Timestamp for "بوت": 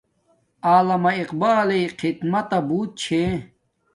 2.67-2.89